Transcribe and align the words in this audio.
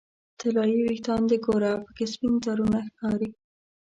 طلایې 0.39 0.79
ویښان 0.87 1.21
دې 1.29 1.37
ګوره 1.45 1.71
پکې 1.83 2.05
سپین 2.13 2.33
تارونه 2.43 2.77
ښکاري 2.87 3.29